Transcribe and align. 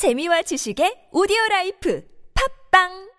재미와 0.00 0.40
지식의 0.48 1.12
오디오 1.12 1.36
라이프. 1.50 2.00
팝빵 2.32 3.09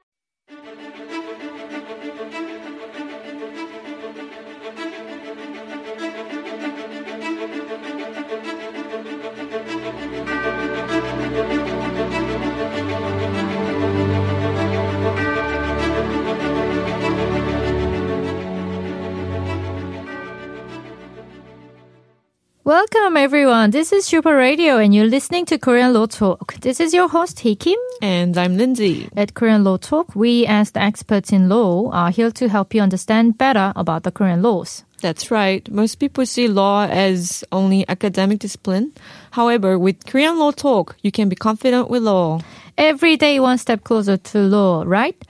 Welcome 22.72 23.18
everyone. 23.18 23.72
This 23.72 23.92
is 23.92 24.06
Super 24.06 24.34
Radio 24.34 24.78
and 24.78 24.96
you're 24.96 25.04
listening 25.04 25.46
to 25.48 25.58
Korean 25.58 25.92
Law 25.92 26.06
Talk. 26.06 26.54
This 26.62 26.80
is 26.80 26.94
your 26.94 27.10
host 27.10 27.42
Hee 27.42 27.54
Kim. 27.54 27.78
And 28.02 28.38
I'm 28.38 28.56
Lindsay. 28.56 29.10
At 29.18 29.34
Korean 29.34 29.66
Law 29.66 29.76
Talk, 29.76 30.16
we 30.16 30.48
as 30.48 30.72
the 30.72 30.82
experts 30.82 31.34
in 31.34 31.50
law 31.50 31.92
are 31.92 32.12
here 32.12 32.32
to 32.32 32.48
help 32.48 32.74
you 32.74 32.80
understand 32.80 33.38
better 33.38 33.74
about 33.76 34.04
the 34.04 34.12
Korean 34.12 34.42
laws. 34.42 34.86
That's 35.02 35.30
right. 35.30 35.70
Most 35.70 35.96
people 35.96 36.26
see 36.26 36.48
law 36.48 36.86
as 36.86 37.44
only 37.52 37.84
academic 37.90 38.40
discipline. 38.40 38.94
However, 39.32 39.78
with 39.78 40.06
Korean 40.06 40.40
Law 40.40 40.52
Talk, 40.52 40.96
you 41.02 41.12
can 41.12 41.28
be 41.28 41.36
confident 41.36 41.90
with 41.90 42.04
law. 42.04 42.40
Every 42.78 43.18
day 43.18 43.42
one 43.42 43.58
step 43.58 43.84
closer 43.84 44.16
to 44.16 44.38
law, 44.40 44.86
right? 44.88 45.22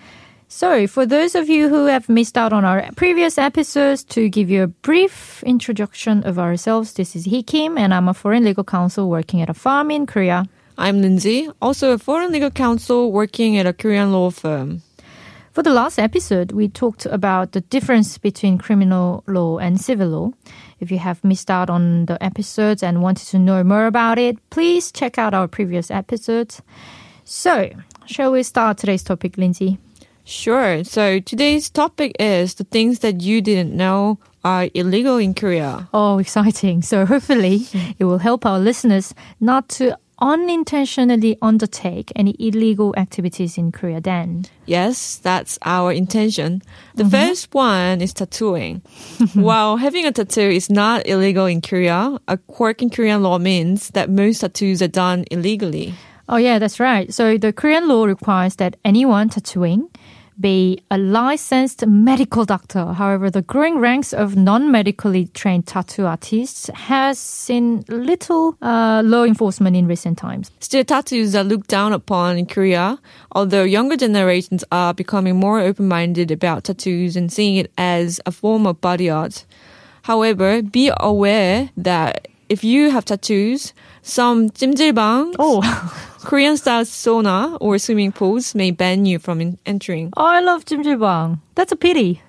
So, 0.53 0.85
for 0.85 1.05
those 1.05 1.33
of 1.33 1.47
you 1.47 1.69
who 1.69 1.85
have 1.85 2.09
missed 2.09 2.37
out 2.37 2.51
on 2.51 2.65
our 2.65 2.89
previous 2.97 3.37
episodes, 3.37 4.03
to 4.11 4.27
give 4.27 4.49
you 4.49 4.63
a 4.63 4.67
brief 4.67 5.41
introduction 5.43 6.25
of 6.25 6.37
ourselves, 6.37 6.91
this 6.91 7.15
is 7.15 7.23
Hee 7.23 7.41
Kim, 7.41 7.77
and 7.77 7.93
I'm 7.93 8.09
a 8.09 8.13
foreign 8.13 8.43
legal 8.43 8.65
counsel 8.65 9.09
working 9.09 9.41
at 9.41 9.49
a 9.49 9.53
farm 9.53 9.89
in 9.89 10.05
Korea. 10.05 10.45
I'm 10.77 11.01
Lindsay, 11.01 11.49
also 11.61 11.93
a 11.93 11.97
foreign 11.97 12.33
legal 12.33 12.51
counsel 12.51 13.13
working 13.13 13.55
at 13.55 13.65
a 13.65 13.71
Korean 13.71 14.11
law 14.11 14.29
firm. 14.29 14.81
For 15.53 15.63
the 15.63 15.71
last 15.71 15.97
episode, 15.97 16.51
we 16.51 16.67
talked 16.67 17.05
about 17.05 17.53
the 17.53 17.61
difference 17.61 18.17
between 18.17 18.57
criminal 18.57 19.23
law 19.27 19.57
and 19.57 19.79
civil 19.79 20.09
law. 20.09 20.31
If 20.81 20.91
you 20.91 20.99
have 20.99 21.23
missed 21.23 21.49
out 21.49 21.69
on 21.69 22.07
the 22.07 22.21
episodes 22.21 22.83
and 22.83 23.01
wanted 23.01 23.27
to 23.27 23.39
know 23.39 23.63
more 23.63 23.85
about 23.85 24.19
it, 24.19 24.37
please 24.49 24.91
check 24.91 25.17
out 25.17 25.33
our 25.33 25.47
previous 25.47 25.89
episodes. 25.89 26.61
So, 27.23 27.69
shall 28.05 28.33
we 28.33 28.43
start 28.43 28.77
today's 28.77 29.03
topic, 29.03 29.37
Lindsay? 29.37 29.79
Sure. 30.23 30.83
So 30.83 31.19
today's 31.19 31.69
topic 31.69 32.15
is 32.19 32.55
the 32.55 32.63
things 32.63 32.99
that 32.99 33.21
you 33.21 33.41
didn't 33.41 33.75
know 33.75 34.19
are 34.43 34.69
illegal 34.73 35.17
in 35.17 35.33
Korea. 35.33 35.89
Oh, 35.93 36.19
exciting. 36.19 36.81
So 36.81 37.05
hopefully 37.05 37.67
it 37.99 38.05
will 38.05 38.19
help 38.19 38.45
our 38.45 38.59
listeners 38.59 39.13
not 39.39 39.69
to 39.69 39.97
unintentionally 40.21 41.35
undertake 41.41 42.11
any 42.15 42.35
illegal 42.37 42.93
activities 42.95 43.57
in 43.57 43.71
Korea 43.71 43.99
then. 43.99 44.45
Yes, 44.67 45.17
that's 45.17 45.57
our 45.65 45.91
intention. 45.91 46.61
The 46.93 47.03
mm-hmm. 47.03 47.11
first 47.11 47.53
one 47.53 48.01
is 48.01 48.13
tattooing. 48.13 48.83
While 49.33 49.77
having 49.77 50.05
a 50.05 50.11
tattoo 50.11 50.41
is 50.41 50.69
not 50.69 51.07
illegal 51.07 51.47
in 51.47 51.61
Korea, 51.61 52.19
a 52.27 52.37
quirk 52.37 52.81
in 52.83 52.91
Korean 52.91 53.23
law 53.23 53.39
means 53.39 53.89
that 53.89 54.09
most 54.09 54.39
tattoos 54.39 54.81
are 54.81 54.87
done 54.87 55.25
illegally. 55.31 55.95
Oh, 56.31 56.37
yeah, 56.37 56.59
that's 56.59 56.79
right. 56.79 57.13
So 57.13 57.37
the 57.37 57.51
Korean 57.51 57.89
law 57.89 58.05
requires 58.05 58.55
that 58.55 58.77
anyone 58.85 59.27
tattooing 59.27 59.89
be 60.39 60.81
a 60.89 60.97
licensed 60.97 61.85
medical 61.85 62.45
doctor. 62.45 62.93
However, 62.93 63.29
the 63.29 63.41
growing 63.41 63.79
ranks 63.79 64.13
of 64.13 64.37
non-medically 64.37 65.27
trained 65.27 65.67
tattoo 65.67 66.05
artists 66.05 66.67
has 66.73 67.19
seen 67.19 67.83
little 67.89 68.57
uh, 68.61 69.03
law 69.05 69.25
enforcement 69.25 69.75
in 69.75 69.87
recent 69.87 70.17
times. 70.17 70.49
Still, 70.61 70.85
tattoos 70.85 71.35
are 71.35 71.43
looked 71.43 71.67
down 71.67 71.91
upon 71.91 72.37
in 72.37 72.45
Korea, 72.45 72.97
although 73.33 73.63
younger 73.63 73.97
generations 73.97 74.63
are 74.71 74.93
becoming 74.93 75.35
more 75.35 75.59
open-minded 75.59 76.31
about 76.31 76.63
tattoos 76.63 77.17
and 77.17 77.31
seeing 77.31 77.57
it 77.57 77.71
as 77.77 78.21
a 78.25 78.31
form 78.31 78.65
of 78.65 78.79
body 78.79 79.09
art. 79.09 79.45
However, 80.03 80.61
be 80.63 80.91
aware 80.97 81.69
that 81.77 82.29
if 82.50 82.62
you 82.64 82.90
have 82.90 83.04
tattoos, 83.04 83.72
some 84.02 84.50
찜질방, 84.50 85.34
Oh, 85.38 85.60
Korean 86.24 86.56
style 86.56 86.84
sauna 86.84 87.56
or 87.60 87.78
swimming 87.78 88.12
pools 88.12 88.54
may 88.54 88.70
ban 88.70 89.04
you 89.06 89.18
from 89.18 89.40
in- 89.40 89.58
entering. 89.66 90.12
I 90.16 90.40
love 90.40 90.64
찜질방. 90.64 91.40
That's 91.54 91.72
a 91.72 91.76
pity. 91.76 92.22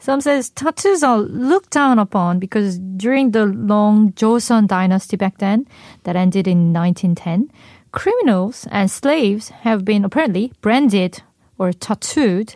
Some 0.00 0.20
says 0.20 0.50
tattoos 0.50 1.02
are 1.02 1.18
looked 1.18 1.70
down 1.70 1.98
upon 1.98 2.38
because 2.38 2.78
during 2.78 3.32
the 3.32 3.46
long 3.46 4.12
Joseon 4.12 4.68
dynasty 4.68 5.16
back 5.16 5.38
then, 5.38 5.66
that 6.04 6.14
ended 6.16 6.46
in 6.46 6.72
1910, 6.72 7.50
criminals 7.90 8.66
and 8.70 8.90
slaves 8.90 9.48
have 9.64 9.84
been 9.84 10.04
apparently 10.04 10.52
branded 10.60 11.22
or 11.58 11.72
tattooed, 11.72 12.54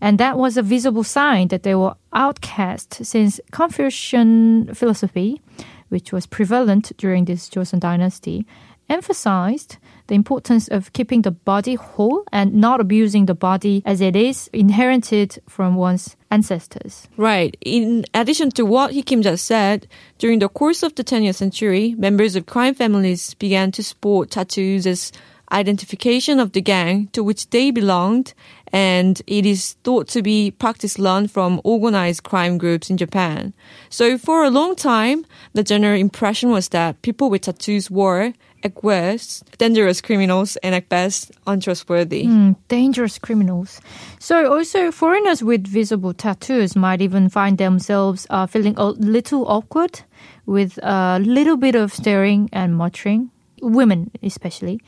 and 0.00 0.18
that 0.18 0.36
was 0.36 0.58
a 0.58 0.62
visible 0.62 1.04
sign 1.04 1.48
that 1.48 1.62
they 1.62 1.74
were 1.74 1.94
outcast 2.12 3.02
since 3.04 3.40
Confucian 3.50 4.74
philosophy, 4.74 5.40
which 5.89 6.11
was 6.11 6.25
prevalent 6.25 6.91
during 6.97 7.25
this 7.25 7.49
Joseon 7.49 7.79
dynasty, 7.79 8.45
emphasized 8.89 9.77
the 10.07 10.15
importance 10.15 10.67
of 10.67 10.91
keeping 10.93 11.21
the 11.21 11.31
body 11.31 11.75
whole 11.75 12.23
and 12.31 12.55
not 12.55 12.79
abusing 12.79 13.27
the 13.27 13.35
body 13.35 13.83
as 13.85 14.01
it 14.01 14.15
is 14.15 14.49
inherited 14.51 15.39
from 15.47 15.75
one's 15.75 16.15
ancestors. 16.31 17.07
Right. 17.15 17.55
In 17.61 18.05
addition 18.13 18.49
to 18.51 18.65
what 18.65 18.91
Hee 18.91 19.03
Kim 19.03 19.21
just 19.21 19.45
said, 19.45 19.87
during 20.17 20.39
the 20.39 20.49
course 20.49 20.81
of 20.81 20.95
the 20.95 21.03
20th 21.03 21.35
century, 21.35 21.95
members 21.97 22.35
of 22.35 22.47
crime 22.47 22.73
families 22.73 23.35
began 23.35 23.71
to 23.73 23.83
sport 23.83 24.31
tattoos 24.31 24.87
as 24.87 25.11
identification 25.51 26.39
of 26.39 26.51
the 26.51 26.61
gang 26.61 27.07
to 27.13 27.23
which 27.23 27.49
they 27.49 27.71
belonged, 27.71 28.33
and 28.71 29.21
it 29.27 29.45
is 29.45 29.73
thought 29.83 30.07
to 30.09 30.21
be 30.21 30.51
practice 30.51 30.99
learned 30.99 31.31
from 31.31 31.61
organized 31.63 32.23
crime 32.23 32.57
groups 32.57 32.89
in 32.89 32.97
Japan. 32.97 33.53
So 33.89 34.17
for 34.17 34.43
a 34.43 34.49
long 34.49 34.75
time, 34.75 35.25
the 35.53 35.63
general 35.63 35.99
impression 35.99 36.51
was 36.51 36.69
that 36.69 37.01
people 37.01 37.29
with 37.29 37.41
tattoos 37.41 37.89
were, 37.89 38.33
at 38.63 38.83
worst, 38.83 39.57
dangerous 39.57 40.01
criminals 40.01 40.57
and 40.57 40.75
at 40.75 40.89
best, 40.89 41.31
untrustworthy. 41.47 42.25
Mm, 42.25 42.55
dangerous 42.67 43.17
criminals. 43.17 43.79
So 44.19 44.53
also 44.53 44.91
foreigners 44.91 45.43
with 45.43 45.65
visible 45.65 46.13
tattoos 46.13 46.75
might 46.75 47.01
even 47.01 47.29
find 47.29 47.57
themselves 47.57 48.27
uh, 48.29 48.47
feeling 48.47 48.75
a 48.77 48.87
little 48.87 49.47
awkward 49.47 50.01
with 50.45 50.77
a 50.83 51.19
little 51.19 51.57
bit 51.57 51.75
of 51.75 51.93
staring 51.93 52.49
and 52.51 52.75
muttering. 52.75 53.31
Women 53.61 54.11
especially. 54.23 54.81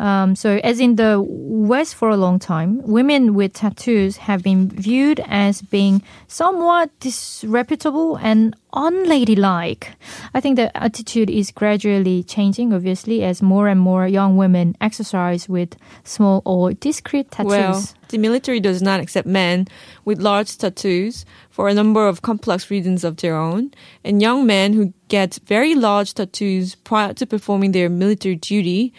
Um, 0.00 0.34
so, 0.34 0.58
as 0.64 0.80
in 0.80 0.96
the 0.96 1.22
West 1.22 1.94
for 1.94 2.08
a 2.08 2.16
long 2.16 2.38
time, 2.38 2.80
women 2.84 3.34
with 3.34 3.52
tattoos 3.52 4.16
have 4.16 4.42
been 4.42 4.70
viewed 4.70 5.20
as 5.26 5.60
being 5.60 6.02
somewhat 6.26 6.88
disreputable 7.00 8.16
and 8.16 8.56
unladylike. 8.72 9.92
I 10.32 10.40
think 10.40 10.56
the 10.56 10.74
attitude 10.74 11.28
is 11.28 11.50
gradually 11.50 12.22
changing, 12.22 12.72
obviously, 12.72 13.22
as 13.22 13.42
more 13.42 13.68
and 13.68 13.78
more 13.78 14.06
young 14.08 14.38
women 14.38 14.74
exercise 14.80 15.50
with 15.50 15.76
small 16.04 16.40
or 16.46 16.72
discreet 16.72 17.30
tattoos. 17.30 17.50
Well, 17.50 17.84
the 18.08 18.16
military 18.16 18.58
does 18.58 18.80
not 18.80 19.00
accept 19.00 19.28
men 19.28 19.68
with 20.06 20.18
large 20.18 20.56
tattoos 20.56 21.26
for 21.50 21.68
a 21.68 21.74
number 21.74 22.08
of 22.08 22.22
complex 22.22 22.70
reasons 22.70 23.04
of 23.04 23.18
their 23.18 23.36
own, 23.36 23.72
and 24.02 24.22
young 24.22 24.46
men 24.46 24.72
who 24.72 24.94
get 25.08 25.38
very 25.44 25.74
large 25.74 26.14
tattoos 26.14 26.74
prior 26.74 27.12
to 27.12 27.26
performing 27.26 27.72
their 27.72 27.90
military 27.90 28.36
duty, 28.36 28.94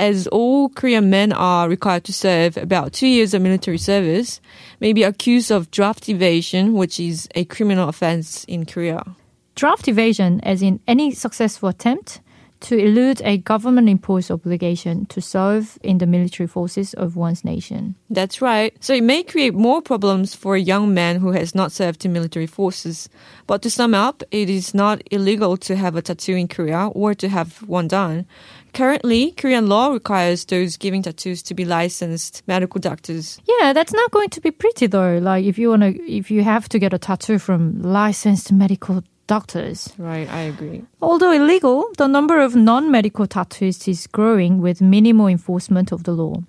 as 0.00 0.26
all 0.28 0.70
Korean 0.70 1.10
men 1.10 1.30
are 1.32 1.68
required 1.68 2.04
to 2.04 2.12
serve 2.12 2.56
about 2.56 2.94
two 2.94 3.06
years 3.06 3.34
of 3.34 3.42
military 3.42 3.76
service, 3.76 4.40
may 4.80 4.94
be 4.94 5.02
accused 5.02 5.52
of 5.52 5.70
draft 5.70 6.08
evasion, 6.08 6.72
which 6.72 6.98
is 6.98 7.28
a 7.34 7.44
criminal 7.44 7.88
offense 7.88 8.44
in 8.44 8.64
Korea. 8.64 9.04
Draft 9.56 9.88
evasion, 9.88 10.40
as 10.42 10.62
in 10.62 10.80
any 10.88 11.12
successful 11.12 11.68
attempt 11.68 12.20
to 12.60 12.76
elude 12.76 13.20
a 13.24 13.38
government 13.38 13.88
imposed 13.88 14.30
obligation 14.30 15.06
to 15.06 15.20
serve 15.20 15.78
in 15.82 15.98
the 15.98 16.06
military 16.06 16.46
forces 16.46 16.94
of 16.94 17.16
one's 17.16 17.44
nation. 17.44 17.94
That's 18.10 18.42
right. 18.42 18.72
So 18.80 18.94
it 18.94 19.02
may 19.02 19.22
create 19.22 19.54
more 19.54 19.80
problems 19.80 20.34
for 20.34 20.54
a 20.54 20.60
young 20.60 20.92
man 20.92 21.16
who 21.16 21.32
has 21.32 21.54
not 21.54 21.72
served 21.72 22.04
in 22.04 22.12
military 22.12 22.46
forces. 22.46 23.08
But 23.46 23.62
to 23.62 23.70
sum 23.70 23.94
up, 23.94 24.22
it 24.30 24.50
is 24.50 24.74
not 24.74 25.02
illegal 25.10 25.56
to 25.58 25.76
have 25.76 25.96
a 25.96 26.02
tattoo 26.02 26.34
in 26.34 26.48
Korea 26.48 26.88
or 26.88 27.14
to 27.14 27.28
have 27.28 27.62
one 27.62 27.88
done. 27.88 28.26
Currently, 28.72 29.32
Korean 29.32 29.68
law 29.68 29.88
requires 29.88 30.44
those 30.44 30.76
giving 30.76 31.02
tattoos 31.02 31.42
to 31.44 31.54
be 31.54 31.64
licensed 31.64 32.42
medical 32.46 32.80
doctors. 32.80 33.40
Yeah, 33.46 33.72
that's 33.72 33.92
not 33.92 34.10
going 34.10 34.30
to 34.30 34.40
be 34.40 34.50
pretty 34.50 34.86
though. 34.86 35.18
Like 35.18 35.44
if 35.44 35.58
you 35.58 35.70
want 35.70 35.82
to, 35.82 36.02
if 36.10 36.30
you 36.30 36.42
have 36.42 36.68
to 36.70 36.78
get 36.78 36.94
a 36.94 36.98
tattoo 36.98 37.38
from 37.38 37.82
licensed 37.82 38.52
medical 38.52 39.02
doctors. 39.26 39.92
Right, 39.96 40.28
I 40.28 40.40
agree. 40.40 40.82
Although 41.00 41.32
illegal, 41.32 41.88
the 41.98 42.08
number 42.08 42.40
of 42.40 42.56
non-medical 42.56 43.26
tattooists 43.26 43.86
is 43.86 44.06
growing 44.08 44.60
with 44.60 44.80
minimal 44.80 45.28
enforcement 45.28 45.92
of 45.92 46.02
the 46.02 46.12
law. 46.12 46.42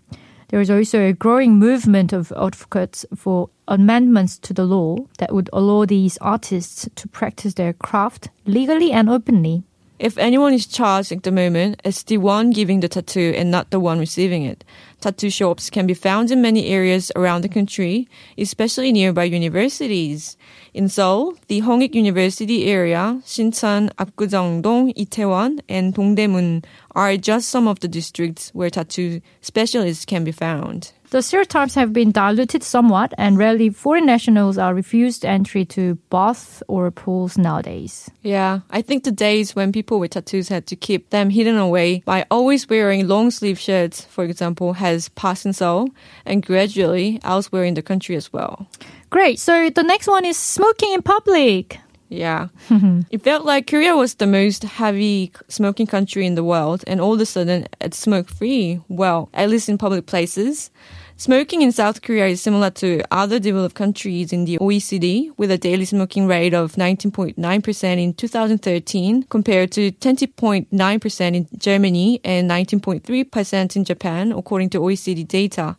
There 0.50 0.60
is 0.60 0.70
also 0.70 1.00
a 1.00 1.14
growing 1.14 1.60
movement 1.60 2.12
of 2.12 2.34
advocates 2.34 3.06
for 3.16 3.50
amendments 3.68 4.38
to 4.40 4.54
the 4.54 4.66
law 4.66 4.98
that 5.20 5.32
would 5.32 5.50
allow 5.54 5.86
these 5.86 6.18
artists 6.18 6.90
to 6.96 7.08
practice 7.08 7.54
their 7.54 7.72
craft 7.72 8.30
legally 8.46 8.92
and 8.92 9.10
openly. 9.10 9.64
If 10.02 10.18
anyone 10.18 10.56
is 10.56 10.66
charged 10.66 11.12
at 11.12 11.22
the 11.22 11.32
moment, 11.32 11.80
it's 11.86 12.02
the 12.02 12.18
one 12.18 12.50
giving 12.50 12.80
the 12.80 12.90
tattoo 12.90 13.36
and 13.38 13.52
not 13.52 13.70
the 13.70 13.80
one 13.80 14.00
receiving 14.00 14.42
it. 14.42 14.64
Tattoo 15.00 15.30
shops 15.30 15.70
can 15.70 15.86
be 15.86 15.94
found 15.94 16.32
in 16.32 16.42
many 16.42 16.66
areas 16.70 17.12
around 17.16 17.44
the 17.44 17.50
country, 17.50 18.10
especially 18.36 18.92
nearby 18.92 19.26
universities. 19.26 20.38
In 20.74 20.90
Seoul, 20.90 21.38
the 21.50 21.62
Hongik 21.62 21.94
University 21.94 22.66
area, 22.66 23.22
Shincheon, 23.26 23.94
Apgujeongdong, 23.98 24.98
Itaewon, 24.98 25.60
and 25.70 25.94
Dongdaemun 25.94 26.66
are 26.96 27.16
just 27.18 27.50
some 27.50 27.68
of 27.68 27.82
the 27.82 27.88
districts 27.88 28.50
where 28.56 28.72
tattoo 28.72 29.22
specialists 29.42 30.06
can 30.06 30.24
be 30.24 30.32
found. 30.32 30.94
The 31.12 31.22
stereotypes 31.22 31.76
have 31.76 31.92
been 31.92 32.14
diluted 32.14 32.64
somewhat, 32.64 33.14
and 33.18 33.38
rarely 33.38 33.70
foreign 33.70 34.06
nationals 34.06 34.58
are 34.58 34.74
refused 34.74 35.26
entry 35.26 35.66
to 35.66 35.96
baths 36.10 36.64
or 36.70 36.90
pools 36.90 37.38
nowadays. 37.38 38.10
Yeah, 38.22 38.62
I 38.70 38.82
think 38.82 39.04
the 39.04 39.12
days 39.12 39.54
when 39.54 39.74
people 39.74 40.00
with 40.00 40.12
tattoos 40.12 40.48
had 40.48 40.68
to 40.68 40.78
keep 40.78 41.10
them 41.10 41.30
hidden 41.30 41.58
away 41.58 42.02
by 42.06 42.26
always 42.32 42.70
wearing 42.70 43.10
long 43.10 43.30
sleeve 43.30 43.60
shirts, 43.60 44.06
for 44.06 44.24
example, 44.24 44.72
has 44.72 45.10
passed 45.10 45.46
in 45.46 45.52
Seoul 45.52 45.90
and 46.26 46.46
gradually 46.46 47.20
elsewhere 47.26 47.66
in 47.66 47.74
the 47.74 47.82
country 47.82 48.16
as 48.16 48.32
well. 48.32 48.70
Great. 49.10 49.38
So 49.38 49.70
the 49.70 49.84
next 49.84 50.08
one 50.08 50.24
is 50.24 50.38
smoking 50.38 50.94
in 50.94 51.02
public. 51.02 51.78
Yeah. 52.12 52.50
Mm-hmm. 52.68 53.02
it 53.10 53.24
felt 53.24 53.46
like 53.46 53.68
Korea 53.68 53.96
was 53.96 54.16
the 54.16 54.28
most 54.28 54.64
heavy 54.64 55.32
smoking 55.48 55.88
country 55.88 56.26
in 56.26 56.36
the 56.36 56.44
world, 56.44 56.84
and 56.86 57.00
all 57.00 57.14
of 57.14 57.22
a 57.22 57.26
sudden 57.26 57.68
it's 57.80 57.98
smoke 57.98 58.28
free. 58.28 58.82
Well, 58.90 59.30
at 59.34 59.50
least 59.50 59.70
in 59.70 59.78
public 59.78 60.08
places. 60.08 60.72
Smoking 61.16 61.62
in 61.62 61.72
South 61.72 62.02
Korea 62.02 62.26
is 62.26 62.42
similar 62.42 62.72
to 62.72 63.04
other 63.12 63.40
developed 63.40 63.76
countries 63.76 64.34
in 64.34 64.46
the 64.46 64.58
OECD, 64.58 65.32
with 65.38 65.52
a 65.52 65.58
daily 65.58 65.86
smoking 65.86 66.28
rate 66.28 66.54
of 66.54 66.74
19.9% 66.74 68.04
in 68.04 68.14
2013 68.14 69.24
compared 69.30 69.72
to 69.72 69.92
20.9% 69.92 71.36
in 71.36 71.48
Germany 71.58 72.20
and 72.26 72.50
19.3% 72.50 73.76
in 73.76 73.86
Japan, 73.86 74.32
according 74.32 74.72
to 74.72 74.80
OECD 74.80 75.26
data. 75.26 75.78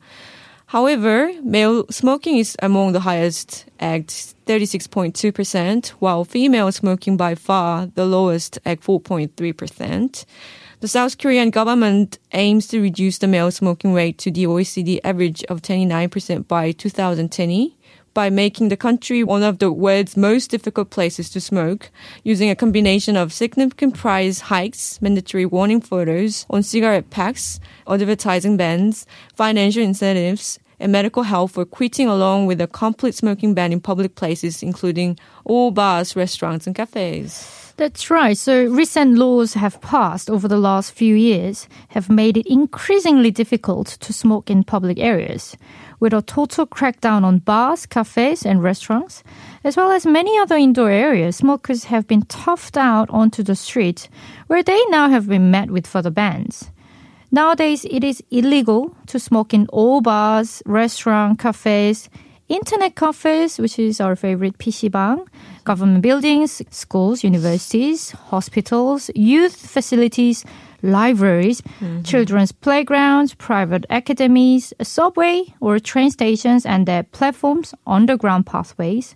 However, 0.73 1.31
male 1.43 1.85
smoking 1.91 2.39
is 2.39 2.57
among 2.63 2.93
the 2.93 3.01
highest 3.01 3.67
at 3.79 4.07
36.2%, 4.07 5.89
while 5.99 6.25
female 6.25 6.73
smoking 6.73 7.19
by 7.19 7.35
far 7.35 7.89
the 7.95 8.07
lowest 8.07 8.59
at 8.65 8.81
4.3%. 8.81 10.25
The 10.81 10.89
South 10.89 11.19
Korean 11.19 11.51
government 11.51 12.19
aims 12.33 12.69
to 12.69 12.81
reduce 12.81 13.19
the 13.19 13.29
male 13.29 13.51
smoking 13.51 13.93
rate 13.93 14.17
to 14.21 14.31
the 14.31 14.45
OECD 14.45 14.99
average 15.05 15.45
of 15.45 15.61
29% 15.61 16.49
by 16.49 16.73
2020 16.73 17.77
by 18.15 18.31
making 18.31 18.69
the 18.69 18.77
country 18.77 19.23
one 19.23 19.43
of 19.43 19.59
the 19.59 19.73
world's 19.73 20.17
most 20.17 20.51
difficult 20.51 20.91
places 20.91 21.31
to 21.31 21.41
smoke, 21.41 21.91
using 22.25 22.51
a 22.51 22.57
combination 22.57 23.17
of 23.17 23.33
significant 23.33 23.95
price 23.95 24.41
hikes, 24.41 25.01
mandatory 25.01 25.47
warning 25.47 25.81
photos 25.81 26.47
on 26.51 26.63
cigarette 26.63 27.11
packs, 27.11 27.61
advertising 27.87 28.57
bans, 28.57 29.07
financial 29.35 29.83
incentives, 29.83 30.59
and 30.83 30.93
medical 30.93 31.23
health 31.23 31.53
for 31.53 31.65
quitting 31.65 32.09
along 32.09 32.47
with 32.47 32.61
a 32.61 32.67
complete 32.67 33.15
smoking 33.15 33.55
ban 33.55 33.73
in 33.73 33.81
public 33.81 34.17
places, 34.17 34.63
including 34.63 35.19
all 35.45 35.71
bars, 35.71 36.17
restaurants, 36.17 36.67
and 36.67 36.77
cafes. 36.77 37.63
That's 37.77 38.11
right. 38.11 38.37
So 38.37 38.67
recent 38.67 39.17
laws 39.17 39.55
have 39.55 39.81
passed 39.81 40.29
over 40.29 40.47
the 40.47 40.59
last 40.59 40.93
few 40.93 41.15
years 41.15 41.69
have 41.89 42.11
made 42.11 42.37
it 42.37 42.47
increasingly 42.47 43.31
difficult 43.31 43.87
to 44.01 44.13
smoke 44.13 44.51
in 44.51 44.63
public 44.63 44.99
areas. 44.99 45.57
With 45.99 46.13
a 46.13 46.21
total 46.21 46.67
crackdown 46.67 47.25
on 47.25 47.39
bars, 47.39 47.87
cafes, 47.87 48.45
and 48.45 48.63
restaurants, 48.63 49.23
as 49.65 49.77
well 49.77 49.91
as 49.91 50.05
many 50.05 50.37
other 50.39 50.57
indoor 50.57 50.91
areas, 50.91 51.37
smokers 51.37 51.85
have 51.85 52.07
been 52.07 52.23
toughed 52.23 52.77
out 52.77 53.09
onto 53.11 53.43
the 53.43 53.57
street, 53.57 54.09
where 54.49 54.63
they 54.63 54.81
now 54.87 55.09
have 55.09 55.29
been 55.29 55.51
met 55.51 55.71
with 55.71 55.87
further 55.87 56.11
bans. 56.11 56.71
Nowadays, 57.35 57.87
it 57.91 58.05
is 58.05 58.23
illegal 58.31 58.95
to 59.07 59.19
smoke 59.19 59.55
in 59.55 59.67
all 59.69 60.03
bars, 60.03 60.63
restaurants, 60.67 61.43
cafes, 61.43 62.11
internet 62.51 62.95
cafes, 62.95 63.59
which 63.59 63.79
is 63.79 64.03
our 64.03 64.15
favorite 64.17 64.59
PC방, 64.59 65.27
government 65.65 66.03
buildings, 66.03 66.61
schools, 66.69 67.25
universities, 67.25 68.11
hospitals, 68.11 69.11
youth 69.15 69.57
facilities, 69.57 70.45
libraries, 70.83 71.63
mm-hmm. 71.63 72.03
children's 72.03 72.53
playgrounds, 72.53 73.33
private 73.33 73.87
academies, 73.89 74.75
a 74.79 74.85
subway 74.85 75.45
or 75.59 75.79
train 75.79 76.11
stations 76.11 76.67
and 76.67 76.85
their 76.85 77.03
platforms, 77.03 77.73
underground 77.87 78.45
pathways, 78.45 79.15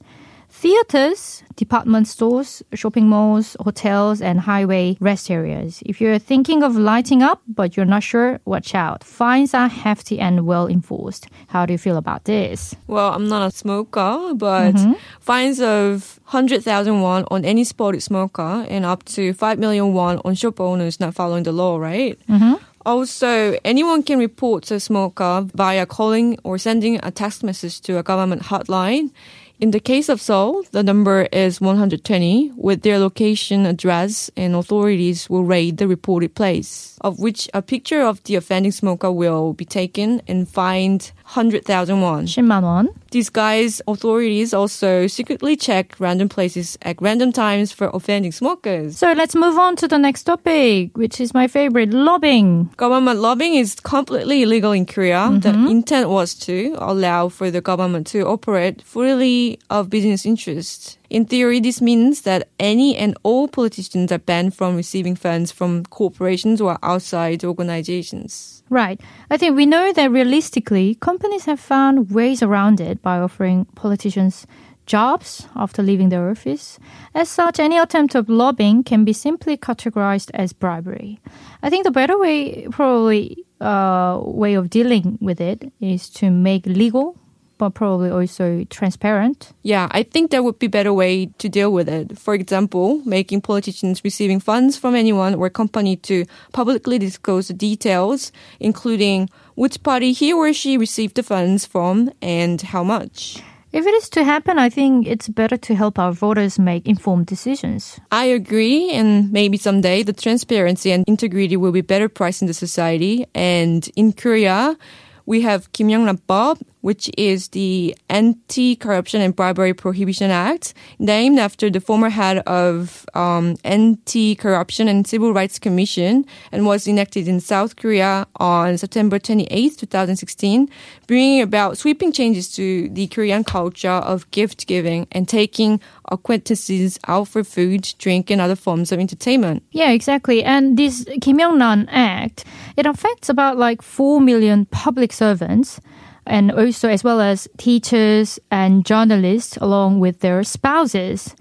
theaters, 0.56 1.42
department 1.56 2.08
stores, 2.08 2.62
shopping 2.72 3.06
malls, 3.08 3.56
hotels, 3.60 4.22
and 4.22 4.40
highway 4.40 4.96
rest 5.00 5.30
areas. 5.30 5.82
If 5.84 6.00
you're 6.00 6.18
thinking 6.18 6.62
of 6.62 6.76
lighting 6.76 7.22
up 7.22 7.42
but 7.46 7.76
you're 7.76 7.84
not 7.84 8.02
sure, 8.02 8.40
watch 8.46 8.74
out. 8.74 9.04
Fines 9.04 9.52
are 9.52 9.68
hefty 9.68 10.18
and 10.18 10.46
well 10.46 10.66
enforced. 10.66 11.28
How 11.48 11.66
do 11.66 11.74
you 11.74 11.78
feel 11.78 11.98
about 11.98 12.24
this? 12.24 12.74
Well, 12.86 13.12
I'm 13.12 13.28
not 13.28 13.46
a 13.46 13.50
smoker, 13.54 14.32
but 14.34 14.74
mm-hmm. 14.74 14.94
fines 15.20 15.60
of 15.60 16.18
100,000 16.24 17.02
won 17.02 17.26
on 17.30 17.44
any 17.44 17.64
spotted 17.64 18.02
smoker 18.02 18.64
and 18.68 18.86
up 18.86 19.04
to 19.16 19.34
5 19.34 19.58
million 19.58 19.92
won 19.92 20.20
on 20.24 20.34
shop 20.34 20.58
owners 20.58 20.98
not 21.00 21.14
following 21.14 21.42
the 21.42 21.52
law, 21.52 21.76
right? 21.76 22.18
Mm-hmm. 22.28 22.54
Also, 22.86 23.58
anyone 23.64 24.02
can 24.02 24.18
report 24.18 24.70
a 24.70 24.78
smoker 24.78 25.44
via 25.54 25.84
calling 25.84 26.38
or 26.44 26.56
sending 26.56 27.00
a 27.02 27.10
text 27.10 27.42
message 27.42 27.80
to 27.80 27.98
a 27.98 28.02
government 28.02 28.42
hotline. 28.42 29.10
In 29.58 29.70
the 29.70 29.80
case 29.80 30.10
of 30.10 30.20
Seoul, 30.20 30.64
the 30.72 30.82
number 30.82 31.28
is 31.32 31.62
120 31.62 32.52
with 32.56 32.82
their 32.82 32.98
location, 32.98 33.64
address, 33.64 34.30
and 34.36 34.54
authorities 34.54 35.30
will 35.30 35.44
raid 35.44 35.78
the 35.78 35.88
reported 35.88 36.34
place, 36.34 36.98
of 37.00 37.18
which 37.18 37.48
a 37.54 37.62
picture 37.62 38.02
of 38.02 38.22
the 38.24 38.34
offending 38.34 38.72
smoker 38.72 39.10
will 39.10 39.54
be 39.54 39.64
taken 39.64 40.20
and 40.28 40.46
fined 40.46 41.10
100,000 41.24 42.02
won. 42.02 42.26
10만 42.26 42.62
won. 42.62 42.88
These 43.16 43.30
guys, 43.30 43.80
authorities 43.88 44.52
also 44.52 45.06
secretly 45.06 45.56
check 45.56 45.98
random 45.98 46.28
places 46.28 46.76
at 46.82 47.00
random 47.00 47.32
times 47.32 47.72
for 47.72 47.88
offending 47.94 48.30
smokers. 48.30 48.98
So 48.98 49.14
let's 49.14 49.34
move 49.34 49.56
on 49.56 49.74
to 49.76 49.88
the 49.88 49.96
next 49.96 50.24
topic, 50.24 50.94
which 50.98 51.18
is 51.18 51.32
my 51.32 51.48
favorite, 51.48 51.94
lobbying. 51.94 52.68
Government 52.76 53.20
lobbying 53.20 53.54
is 53.54 53.76
completely 53.76 54.42
illegal 54.42 54.72
in 54.72 54.84
Korea. 54.84 55.30
The 55.32 55.48
mm-hmm. 55.48 55.66
intent 55.66 56.10
was 56.10 56.34
to 56.44 56.76
allow 56.76 57.30
for 57.30 57.50
the 57.50 57.62
government 57.62 58.06
to 58.08 58.26
operate 58.26 58.82
freely 58.82 59.60
of 59.70 59.88
business 59.88 60.26
interests. 60.26 60.98
In 61.10 61.24
theory, 61.24 61.60
this 61.60 61.80
means 61.80 62.22
that 62.22 62.48
any 62.58 62.96
and 62.96 63.16
all 63.22 63.48
politicians 63.48 64.10
are 64.10 64.18
banned 64.18 64.54
from 64.54 64.76
receiving 64.76 65.16
funds 65.16 65.52
from 65.52 65.84
corporations 65.84 66.60
or 66.60 66.78
outside 66.82 67.44
organizations. 67.44 68.62
Right. 68.68 69.00
I 69.30 69.36
think 69.36 69.56
we 69.56 69.66
know 69.66 69.92
that 69.92 70.10
realistically, 70.10 70.96
companies 70.96 71.44
have 71.44 71.60
found 71.60 72.10
ways 72.10 72.42
around 72.42 72.80
it 72.80 73.02
by 73.02 73.18
offering 73.18 73.66
politicians 73.76 74.46
jobs 74.86 75.48
after 75.54 75.82
leaving 75.82 76.08
their 76.08 76.30
office. 76.30 76.78
As 77.14 77.28
such, 77.28 77.58
any 77.58 77.76
attempt 77.76 78.14
of 78.14 78.28
lobbying 78.28 78.84
can 78.84 79.04
be 79.04 79.12
simply 79.12 79.56
categorized 79.56 80.30
as 80.34 80.52
bribery. 80.52 81.20
I 81.62 81.70
think 81.70 81.84
the 81.84 81.90
better 81.90 82.18
way, 82.18 82.66
probably, 82.68 83.44
uh, 83.60 84.20
way 84.22 84.54
of 84.54 84.70
dealing 84.70 85.18
with 85.20 85.40
it 85.40 85.72
is 85.80 86.08
to 86.10 86.30
make 86.30 86.66
legal, 86.66 87.16
but 87.58 87.74
probably 87.74 88.10
also 88.10 88.64
transparent. 88.70 89.52
Yeah, 89.62 89.88
I 89.90 90.02
think 90.02 90.30
there 90.30 90.42
would 90.42 90.58
be 90.58 90.66
better 90.66 90.92
way 90.92 91.26
to 91.38 91.48
deal 91.48 91.72
with 91.72 91.88
it. 91.88 92.18
For 92.18 92.34
example, 92.34 93.02
making 93.04 93.40
politicians 93.42 94.02
receiving 94.04 94.40
funds 94.40 94.76
from 94.76 94.94
anyone 94.94 95.34
or 95.34 95.50
company 95.50 95.96
to 95.96 96.24
publicly 96.52 96.98
disclose 96.98 97.48
the 97.48 97.54
details, 97.54 98.32
including 98.60 99.28
which 99.54 99.82
party 99.82 100.12
he 100.12 100.32
or 100.32 100.52
she 100.52 100.76
received 100.76 101.16
the 101.16 101.22
funds 101.22 101.64
from 101.66 102.10
and 102.20 102.60
how 102.60 102.84
much. 102.84 103.42
If 103.72 103.84
it 103.84 103.92
is 103.94 104.08
to 104.10 104.24
happen, 104.24 104.58
I 104.58 104.70
think 104.70 105.06
it's 105.06 105.28
better 105.28 105.58
to 105.58 105.74
help 105.74 105.98
our 105.98 106.12
voters 106.12 106.58
make 106.58 106.86
informed 106.86 107.26
decisions. 107.26 108.00
I 108.10 108.24
agree, 108.26 108.90
and 108.90 109.30
maybe 109.32 109.58
someday 109.58 110.02
the 110.02 110.14
transparency 110.14 110.92
and 110.92 111.04
integrity 111.06 111.56
will 111.58 111.72
be 111.72 111.82
better 111.82 112.08
priced 112.08 112.40
in 112.40 112.48
the 112.48 112.54
society. 112.54 113.26
And 113.34 113.86
in 113.94 114.12
Korea, 114.14 114.78
we 115.26 115.42
have 115.42 115.72
Kim 115.72 115.90
Young-Bob, 115.90 116.58
which 116.86 117.10
is 117.18 117.48
the 117.48 117.96
Anti-Corruption 118.10 119.20
and 119.20 119.34
Bribery 119.34 119.74
Prohibition 119.74 120.30
Act, 120.30 120.72
named 121.00 121.36
after 121.36 121.68
the 121.68 121.80
former 121.80 122.10
head 122.10 122.38
of 122.46 123.04
um, 123.12 123.56
Anti-Corruption 123.64 124.86
and 124.86 125.04
Civil 125.04 125.32
Rights 125.32 125.58
Commission, 125.58 126.24
and 126.52 126.64
was 126.64 126.86
enacted 126.86 127.26
in 127.26 127.40
South 127.40 127.74
Korea 127.74 128.24
on 128.36 128.78
September 128.78 129.18
28, 129.18 129.78
2016, 129.78 130.70
bringing 131.08 131.42
about 131.42 131.76
sweeping 131.76 132.12
changes 132.12 132.54
to 132.54 132.88
the 132.90 133.08
Korean 133.08 133.42
culture 133.42 133.88
of 134.12 134.30
gift 134.30 134.68
giving 134.68 135.08
and 135.10 135.28
taking 135.28 135.80
acquaintances 136.12 137.00
out 137.08 137.26
for 137.26 137.42
food, 137.42 137.94
drink, 137.98 138.30
and 138.30 138.40
other 138.40 138.54
forms 138.54 138.92
of 138.92 139.00
entertainment. 139.00 139.64
Yeah, 139.72 139.90
exactly. 139.90 140.44
And 140.44 140.78
this 140.78 141.04
Kim 141.20 141.40
Young-ran 141.40 141.88
Act, 141.88 142.44
it 142.76 142.86
affects 142.86 143.28
about 143.28 143.58
like 143.58 143.82
4 143.82 144.20
million 144.20 144.66
public 144.66 145.12
servants 145.12 145.80
and 146.26 146.52
also 146.52 146.88
as 146.88 147.04
well 147.04 147.20
as 147.20 147.48
teachers 147.56 148.38
and 148.50 148.84
journalists 148.84 149.56
along 149.58 150.00
with 150.00 150.20
their 150.20 150.42
spouses. 150.42 151.34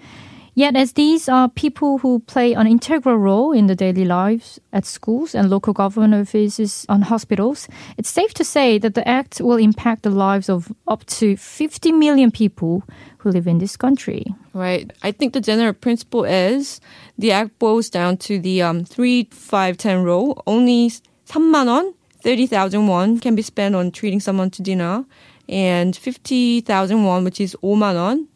Yet, 0.58 0.78
as 0.78 0.94
these 0.94 1.28
are 1.28 1.50
people 1.50 1.98
who 1.98 2.20
play 2.20 2.54
an 2.54 2.66
integral 2.66 3.18
role 3.18 3.52
in 3.52 3.68
the 3.68 3.76
daily 3.76 4.06
lives 4.06 4.58
at 4.72 4.86
schools 4.86 5.36
and 5.36 5.50
local 5.50 5.74
government 5.74 6.14
offices 6.14 6.86
and 6.88 7.04
hospitals, 7.04 7.68
it's 7.98 8.08
safe 8.08 8.34
to 8.36 8.46
say 8.46 8.78
that 8.78 8.94
the 8.94 9.06
act 9.06 9.42
will 9.42 9.58
impact 9.58 10.04
the 10.04 10.10
lives 10.10 10.48
of 10.48 10.72
up 10.88 11.06
to 11.08 11.36
50 11.36 11.92
million 11.92 12.32
people 12.32 12.84
who 13.18 13.32
live 13.32 13.48
in 13.48 13.58
this 13.58 13.76
country. 13.76 14.34
Right. 14.54 14.94
I 15.04 15.12
think 15.12 15.34
the 15.34 15.42
general 15.42 15.74
principle 15.74 16.24
is 16.24 16.80
the 17.18 17.34
act 17.34 17.60
boils 17.60 17.90
down 17.90 18.16
to 18.18 18.40
the 18.40 18.62
um, 18.62 18.86
3 18.86 19.28
5 19.32 19.78
10 19.78 20.04
rule. 20.04 20.42
Only 20.48 20.90
3만 21.28 21.68
원, 21.68 21.94
30,000 22.26 22.88
won 22.88 23.20
can 23.20 23.36
be 23.36 23.44
spent 23.44 23.76
on 23.76 23.92
treating 23.92 24.20
someone 24.20 24.50
to 24.50 24.64
dinner 24.64 25.06
and 25.48 25.96
50,000 25.96 27.04
won, 27.04 27.24
which 27.24 27.40
is 27.40 27.56
5만 27.62 27.94
won, 27.94 28.28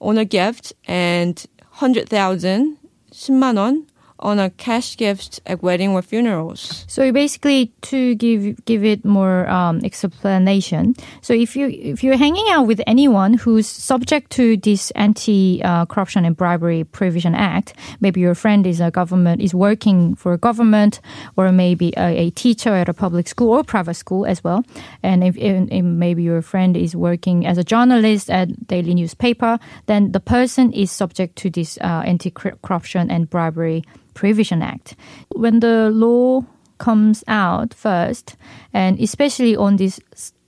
on 0.00 0.16
a 0.16 0.24
gift 0.24 0.72
and 0.86 1.44
100,000, 1.72 2.78
10만 3.10 3.56
won 3.56 3.86
on 4.22 4.38
a 4.38 4.50
cash 4.50 4.96
gift 4.96 5.40
at 5.46 5.62
wedding 5.62 5.90
or 5.90 6.00
funerals. 6.00 6.84
So 6.88 7.12
basically, 7.12 7.72
to 7.82 8.14
give 8.14 8.64
give 8.64 8.84
it 8.84 9.04
more 9.04 9.48
um, 9.48 9.80
explanation. 9.84 10.94
So 11.20 11.34
if 11.34 11.56
you 11.56 11.68
if 11.68 12.02
you're 12.02 12.16
hanging 12.16 12.46
out 12.50 12.66
with 12.66 12.80
anyone 12.86 13.34
who's 13.34 13.66
subject 13.66 14.30
to 14.32 14.56
this 14.56 14.90
anti 14.92 15.62
uh, 15.62 15.86
corruption 15.86 16.24
and 16.24 16.36
bribery 16.36 16.84
provision 16.84 17.34
act, 17.34 17.74
maybe 18.00 18.20
your 18.20 18.34
friend 18.34 18.66
is 18.66 18.80
a 18.80 18.90
government 18.90 19.42
is 19.42 19.54
working 19.54 20.14
for 20.14 20.32
a 20.32 20.38
government, 20.38 21.00
or 21.36 21.50
maybe 21.52 21.92
a, 21.96 22.26
a 22.26 22.30
teacher 22.30 22.70
at 22.70 22.88
a 22.88 22.94
public 22.94 23.28
school 23.28 23.52
or 23.52 23.64
private 23.64 23.94
school 23.94 24.24
as 24.24 24.42
well, 24.44 24.64
and 25.02 25.24
if, 25.24 25.36
if, 25.36 25.68
if 25.70 25.84
maybe 25.84 26.22
your 26.22 26.42
friend 26.42 26.76
is 26.76 26.94
working 26.94 27.46
as 27.46 27.58
a 27.58 27.64
journalist 27.64 28.30
at 28.30 28.66
daily 28.66 28.94
newspaper, 28.94 29.58
then 29.86 30.12
the 30.12 30.20
person 30.20 30.72
is 30.72 30.90
subject 30.90 31.36
to 31.36 31.50
this 31.50 31.78
uh, 31.80 32.02
anti 32.06 32.30
corruption 32.30 33.10
and 33.10 33.28
bribery 33.28 33.84
Prevention 34.14 34.62
Act. 34.62 34.96
When 35.34 35.60
the 35.60 35.90
law 35.90 36.44
comes 36.78 37.22
out 37.28 37.74
first, 37.74 38.36
and 38.72 38.98
especially 39.00 39.56
on 39.56 39.76
this 39.76 40.00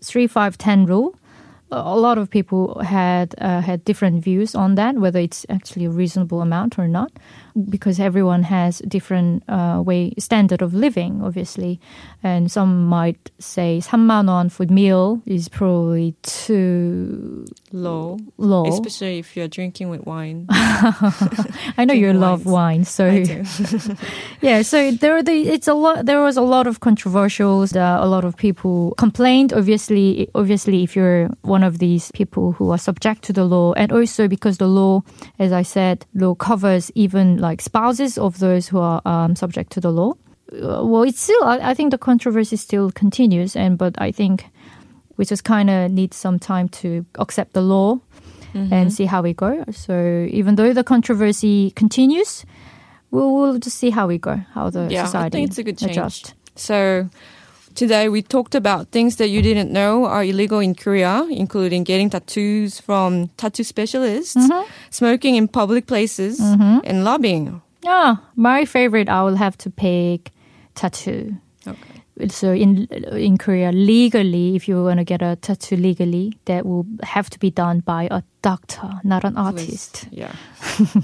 3510 0.03 0.87
rule, 0.87 1.15
a 1.71 1.97
lot 1.99 2.19
of 2.19 2.31
people 2.31 2.81
had 2.81 3.35
uh, 3.39 3.61
had 3.61 3.85
different 3.85 4.23
views 4.23 4.55
on 4.55 4.75
that, 4.77 4.97
whether 4.97 5.19
it's 5.19 5.47
actually 5.49 5.87
a 5.87 5.91
reasonable 5.91 6.41
amount 6.41 6.79
or 6.79 6.87
not, 6.89 7.11
because 7.69 8.01
everyone 8.01 8.43
has 8.43 8.79
different 8.89 9.43
uh, 9.49 9.83
way 9.85 10.13
standard 10.19 10.63
of 10.63 10.75
living, 10.75 11.23
obviously, 11.23 11.81
and 12.23 12.51
some 12.51 12.87
might 12.87 13.31
say 13.39 13.81
3만 13.81 14.29
원 14.29 14.51
for 14.51 14.67
meal 14.67 15.21
is 15.27 15.49
probably 15.49 16.15
too 16.23 17.45
low, 17.73 18.19
low, 18.39 18.67
especially 18.67 19.19
if 19.19 19.37
you're 19.37 19.49
drinking 19.49 19.89
with 19.89 20.05
wine. 20.05 20.47
I 20.51 21.85
know 21.85 21.95
you 21.95 22.13
love 22.13 22.47
wine, 22.47 22.85
so 22.85 23.07
yeah. 24.41 24.63
So 24.63 24.91
there, 24.91 25.23
the, 25.23 25.49
it's 25.49 25.69
a 25.69 25.75
lot. 25.75 26.07
There 26.07 26.21
was 26.23 26.37
a 26.37 26.43
lot 26.43 26.67
of 26.67 26.81
controversials. 26.81 27.77
Uh, 27.77 28.03
a 28.03 28.07
lot 28.07 28.25
of 28.25 28.37
people 28.37 28.95
complained. 28.97 29.53
Obviously, 29.53 30.29
obviously, 30.35 30.83
if 30.83 30.97
you're 30.97 31.29
one 31.43 31.63
of 31.63 31.79
these 31.79 32.11
people 32.13 32.53
who 32.53 32.71
are 32.71 32.79
subject 32.79 33.23
to 33.25 33.33
the 33.33 33.45
law, 33.45 33.73
and 33.75 33.93
also 33.93 34.29
because 34.29 34.59
the 34.59 34.67
law, 34.67 35.03
as 35.39 35.53
I 35.53 35.63
said, 35.63 36.07
law 36.15 36.35
covers 36.35 36.91
even 36.95 37.39
like 37.45 37.61
spouses 37.61 38.19
of 38.19 38.39
those 38.39 38.69
who 38.69 38.79
are 38.79 39.01
um, 39.05 39.37
subject 39.37 39.73
to 39.73 39.81
the 39.81 39.93
law. 39.93 40.15
Uh, 40.53 40.85
well, 40.85 41.03
it's 41.03 41.21
still. 41.21 41.45
I, 41.45 41.71
I 41.71 41.75
think 41.75 41.91
the 41.91 41.99
controversy 41.99 42.57
still 42.57 42.91
continues, 42.91 43.57
and 43.57 43.79
but 43.79 43.95
I 43.99 44.13
think 44.13 44.47
we 45.17 45.25
just 45.25 45.45
kind 45.45 45.71
of 45.71 45.91
need 45.91 46.15
some 46.15 46.39
time 46.39 46.69
to 46.69 47.05
accept 47.19 47.53
the 47.53 47.63
law 47.63 48.01
mm-hmm. 48.55 48.73
and 48.73 48.93
see 48.93 49.05
how 49.05 49.23
we 49.23 49.33
go. 49.33 49.65
So 49.71 50.27
even 50.31 50.57
though 50.57 50.73
the 50.73 50.85
controversy 50.85 51.71
continues, 51.73 52.45
we'll, 53.11 53.35
we'll 53.35 53.59
just 53.59 53.79
see 53.79 53.91
how 53.91 54.07
we 54.07 54.19
go, 54.19 54.41
how 54.55 54.71
the 54.71 54.89
yeah, 54.91 55.05
society 55.05 55.27
I 55.27 55.31
think 55.31 55.51
it's 55.51 55.59
a 55.59 55.63
good 55.63 55.79
change. 55.79 55.93
adjust. 55.93 56.35
So 56.57 57.09
today 57.75 58.09
we 58.09 58.23
talked 58.23 58.55
about 58.55 58.89
things 58.89 59.17
that 59.17 59.29
you 59.29 59.43
didn't 59.43 59.71
know 59.71 60.07
are 60.07 60.25
illegal 60.25 60.59
in 60.59 60.75
Korea, 60.75 61.27
including 61.31 61.85
getting 61.85 62.11
tattoos 62.11 62.81
from 62.81 63.29
tattoo 63.37 63.65
specialists, 63.65 64.37
mm-hmm. 64.37 64.71
smoking 64.91 65.37
in 65.37 65.49
public 65.49 65.87
places, 65.87 66.41
mm-hmm. 66.41 66.79
and 66.85 67.05
lobbying. 67.05 67.61
Yeah, 67.83 68.17
my 68.37 68.65
favorite, 68.65 69.09
I 69.09 69.23
will 69.23 69.37
have 69.37 69.59
to 69.59 69.71
pick 69.71 70.33
tattoo. 70.75 71.37
So 72.29 72.53
in 72.53 72.87
in 73.13 73.39
Korea 73.39 73.73
legally 73.73 74.55
if 74.55 74.69
you 74.69 74.85
want 74.85 74.99
to 74.99 75.05
get 75.05 75.21
a 75.21 75.37
tattoo 75.37 75.77
legally 75.77 76.33
that 76.45 76.65
will 76.65 76.87
have 77.03 77.29
to 77.31 77.39
be 77.39 77.51
done 77.51 77.81
by 77.81 78.07
a 78.11 78.23
doctor 78.43 79.01
not 79.03 79.25
an 79.25 79.37
artist. 79.37 80.07
yeah. 80.11 80.33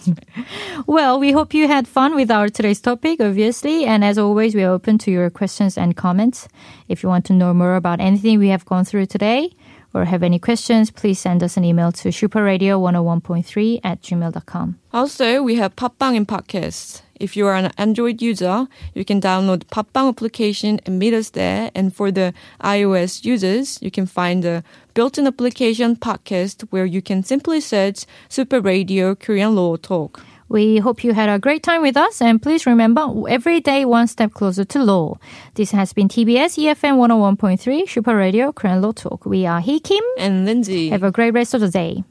Well 0.86 1.18
we 1.18 1.32
hope 1.32 1.52
you 1.52 1.66
had 1.66 1.88
fun 1.88 2.14
with 2.14 2.30
our 2.30 2.48
today's 2.48 2.80
topic 2.80 3.20
obviously 3.20 3.86
and 3.86 4.04
as 4.04 4.18
always 4.18 4.54
we're 4.54 4.70
open 4.70 4.98
to 4.98 5.10
your 5.10 5.30
questions 5.30 5.76
and 5.76 5.96
comments. 5.96 6.48
If 6.88 7.02
you 7.02 7.08
want 7.08 7.24
to 7.26 7.32
know 7.32 7.52
more 7.54 7.74
about 7.74 8.00
anything 8.00 8.38
we 8.38 8.48
have 8.48 8.64
gone 8.64 8.84
through 8.84 9.06
today 9.06 9.50
or 9.92 10.04
have 10.04 10.22
any 10.22 10.38
questions, 10.38 10.90
please 10.90 11.18
send 11.18 11.42
us 11.42 11.56
an 11.56 11.64
email 11.64 11.92
to 11.92 12.08
superradio101.3 12.08 13.80
at 13.82 14.02
gmail.com. 14.02 14.78
Also, 14.92 15.42
we 15.42 15.56
have 15.56 15.76
Popbang 15.76 16.16
and 16.16 16.28
podcasts. 16.28 17.02
If 17.20 17.36
you 17.36 17.46
are 17.46 17.54
an 17.54 17.70
Android 17.76 18.22
user, 18.22 18.66
you 18.94 19.04
can 19.04 19.20
download 19.20 19.64
Popbang 19.64 20.08
application 20.08 20.80
and 20.86 20.98
meet 20.98 21.12
us 21.12 21.30
there. 21.30 21.70
And 21.74 21.94
for 21.94 22.10
the 22.10 22.32
iOS 22.62 23.24
users, 23.24 23.78
you 23.82 23.90
can 23.90 24.06
find 24.06 24.42
the 24.42 24.64
built-in 24.94 25.26
application 25.26 25.96
podcast 25.96 26.62
where 26.70 26.86
you 26.86 27.02
can 27.02 27.22
simply 27.22 27.60
search 27.60 28.06
Super 28.30 28.60
Radio 28.60 29.14
Korean 29.14 29.54
Law 29.54 29.76
Talk. 29.76 30.24
We 30.50 30.78
hope 30.78 31.04
you 31.04 31.12
had 31.12 31.28
a 31.28 31.38
great 31.38 31.62
time 31.62 31.80
with 31.80 31.96
us 31.96 32.20
and 32.20 32.42
please 32.42 32.66
remember 32.66 33.06
every 33.28 33.60
day 33.60 33.84
one 33.84 34.08
step 34.08 34.34
closer 34.34 34.64
to 34.64 34.82
law. 34.82 35.16
This 35.54 35.70
has 35.70 35.92
been 35.92 36.08
TBS 36.08 36.58
EFM 36.58 36.98
101.3 36.98 37.88
Super 37.88 38.16
Radio 38.16 38.50
Korean 38.50 38.82
Law 38.82 38.90
Talk. 38.90 39.24
We 39.24 39.46
are 39.46 39.60
Hee 39.60 39.78
Kim 39.78 40.02
and 40.18 40.44
Lindsay. 40.44 40.88
Have 40.88 41.04
a 41.04 41.12
great 41.12 41.34
rest 41.34 41.54
of 41.54 41.60
the 41.60 41.70
day. 41.70 42.02